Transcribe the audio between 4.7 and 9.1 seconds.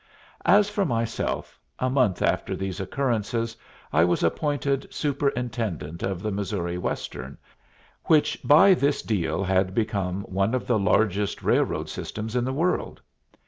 superintendent of the Missouri Western, which by this